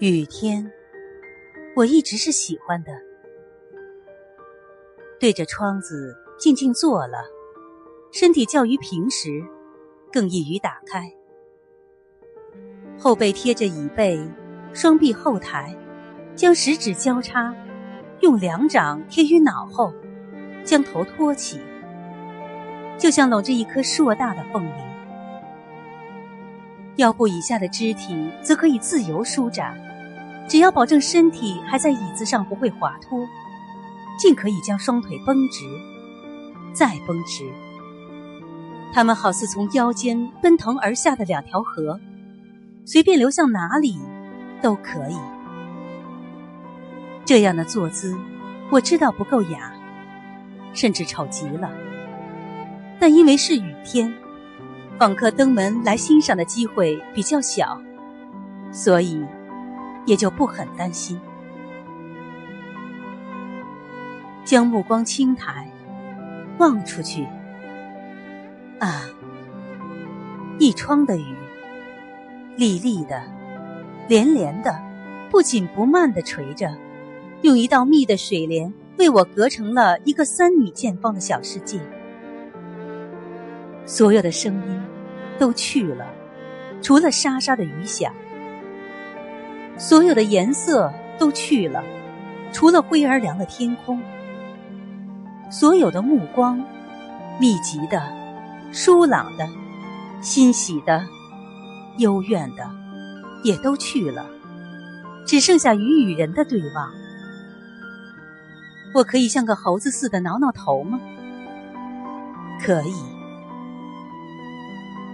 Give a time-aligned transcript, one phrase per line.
[0.00, 0.70] 雨天，
[1.74, 2.92] 我一直是喜欢的。
[5.18, 7.24] 对着窗子静静坐了，
[8.12, 9.42] 身体较于平时
[10.12, 11.12] 更易于打开。
[12.96, 14.24] 后背贴着椅背，
[14.72, 15.76] 双臂后抬，
[16.36, 17.52] 将食指交叉，
[18.20, 19.92] 用两掌贴于脑后，
[20.62, 21.60] 将头托起，
[22.96, 24.80] 就像搂着一颗硕大的凤梨。
[26.98, 29.76] 腰部以下的肢体则可以自由舒展。
[30.48, 33.28] 只要保证身体还在椅子上不会滑脱，
[34.18, 35.64] 尽可以将双腿绷直，
[36.72, 37.44] 再绷直。
[38.90, 42.00] 它们好似从腰间奔腾而下的两条河，
[42.86, 43.98] 随便流向哪里
[44.62, 45.18] 都可以。
[47.26, 48.16] 这样的坐姿，
[48.70, 49.74] 我知道不够雅，
[50.72, 51.70] 甚至丑极了。
[52.98, 54.12] 但因为是雨天，
[54.98, 57.78] 访客登门来欣赏的机会比较小，
[58.72, 59.22] 所以。
[60.08, 61.20] 也就不很担心。
[64.42, 65.70] 将目光轻抬，
[66.56, 67.26] 望出去，
[68.78, 69.04] 啊，
[70.58, 71.36] 一窗的雨，
[72.56, 73.22] 沥沥的，
[74.08, 74.74] 连连的，
[75.30, 76.74] 不紧不慢的垂着，
[77.42, 81.78] 用一道密的水帘为我隔成了一个三米见方的小世界。
[83.84, 84.82] 所有的声音
[85.38, 86.06] 都去了，
[86.80, 88.10] 除了沙沙的雨响。
[89.78, 91.82] 所有的颜色都去了，
[92.52, 93.96] 除了灰而凉的天空；
[95.50, 96.60] 所有的目光，
[97.38, 98.02] 密集的、
[98.72, 99.48] 疏朗的、
[100.20, 101.06] 欣喜的、
[101.98, 102.68] 幽怨的，
[103.44, 104.26] 也都去了，
[105.24, 106.90] 只剩下鱼与人的对望。
[108.94, 110.98] 我可以像个猴子似的挠挠头吗？
[112.60, 112.94] 可以。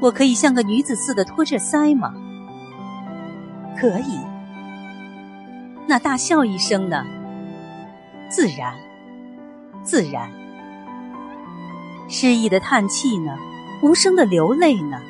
[0.00, 2.14] 我可以像个女子似的托着腮吗？
[3.76, 4.20] 可以。
[5.86, 7.04] 那大笑一声呢？
[8.28, 8.74] 自然，
[9.82, 10.30] 自然。
[12.08, 13.36] 失意的叹气呢？
[13.82, 15.00] 无声的流泪呢？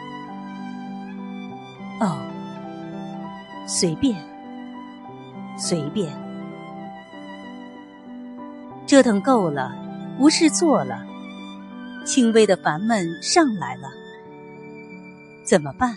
[2.00, 2.19] 哦，
[3.66, 4.16] 随便，
[5.59, 6.10] 随便。
[8.87, 9.72] 折腾够了，
[10.19, 11.04] 无事做了，
[12.04, 13.89] 轻微的烦闷上来了，
[15.44, 15.97] 怎么办？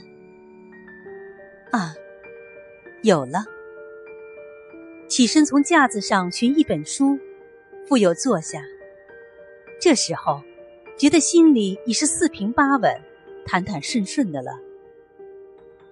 [1.72, 1.94] 啊，
[3.04, 3.55] 有了。
[5.08, 7.20] 起身从架子上寻一本书，
[7.88, 8.62] 复又坐下。
[9.80, 10.42] 这时候，
[10.98, 13.00] 觉得心里已是四平八稳、
[13.46, 14.60] 坦坦顺顺的了。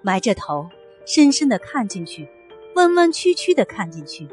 [0.01, 0.68] 埋着头，
[1.06, 2.28] 深深的看进去，
[2.75, 4.28] 弯弯曲曲的看进去，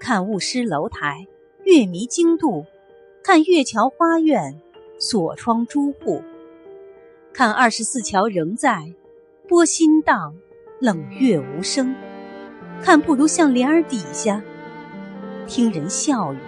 [0.00, 1.26] 看雾失楼台，
[1.64, 2.64] 月迷经度，
[3.22, 4.58] 看月桥花苑，
[4.98, 6.22] 锁窗朱户，
[7.32, 8.94] 看二十四桥仍在，
[9.46, 10.34] 波心荡，
[10.80, 11.94] 冷月无声。
[12.82, 14.42] 看不如向帘儿底下
[15.46, 16.38] 听人笑语。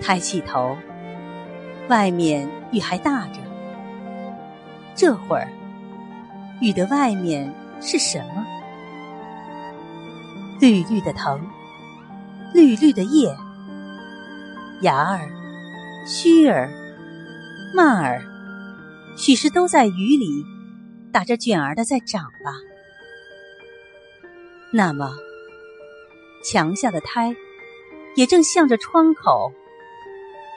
[0.00, 0.76] 抬起头，
[1.88, 3.40] 外面雨还大着。
[4.94, 5.48] 这会儿，
[6.60, 8.44] 雨的外面是什么？
[10.60, 11.40] 绿绿的藤，
[12.52, 13.34] 绿绿的叶，
[14.82, 15.28] 芽儿、
[16.06, 16.70] 须儿、
[17.74, 18.22] 蔓儿，
[19.16, 20.44] 许是都在雨里
[21.12, 22.52] 打着卷儿的在长吧。
[24.76, 25.16] 那么，
[26.42, 27.36] 墙下的胎
[28.16, 29.52] 也正向着窗口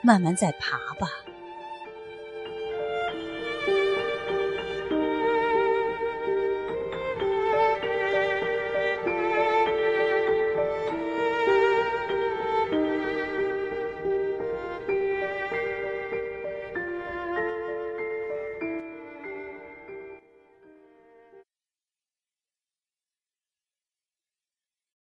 [0.04, 1.08] 慢慢在爬吧。